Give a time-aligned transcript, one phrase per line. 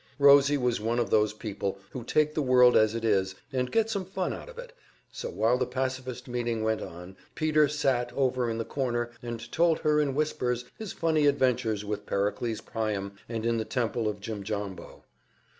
[0.17, 3.87] Rosie was one of those people who take the world as it is and get
[3.87, 4.73] some fun out of it,
[5.11, 9.77] so while the pacifist meeting went on, Peter sat over in the corner and told
[9.81, 15.03] her in whispers his funny adventures with Pericles Priam and in the Temple of Jimjambo.